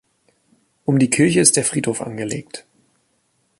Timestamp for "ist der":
1.41-1.63